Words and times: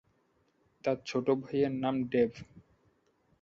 তার 0.83 0.97
ছোট 1.05 1.25
ভাইয়ের 1.43 1.73
নাম 1.83 1.95
ডেভ। 2.03 2.31